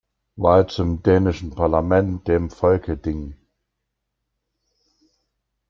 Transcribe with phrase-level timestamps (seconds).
[0.35, 3.35] Wahl zum dänischen Parlament, dem Folketing.